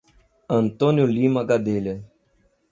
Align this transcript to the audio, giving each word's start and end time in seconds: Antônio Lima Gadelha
Antônio 0.49 1.05
Lima 1.05 1.43
Gadelha 1.43 2.03